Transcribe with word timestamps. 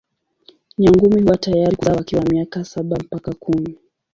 Nyangumi 0.77 1.21
huwa 1.21 1.37
tayari 1.37 1.75
kuzaa 1.75 1.95
wakiwa 1.95 2.23
na 2.23 2.29
miaka 2.29 2.65
saba 2.65 2.97
mpaka 2.97 3.33
kumi. 3.33 3.77